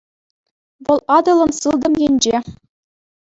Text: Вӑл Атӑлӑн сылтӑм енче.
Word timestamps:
Вӑл 0.85 0.99
Атӑлӑн 1.17 1.51
сылтӑм 1.59 1.93
енче. 2.07 2.37